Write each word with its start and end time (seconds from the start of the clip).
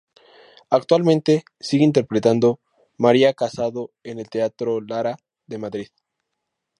Actualmente 0.71 1.45
sigue 1.59 1.83
interpretando 1.83 2.59
María 2.97 3.35
Casado 3.35 3.91
en 4.01 4.17
el 4.17 4.31
Teatro 4.31 4.81
Lara 4.81 5.15
de 5.45 5.59
Madrid. 5.59 5.89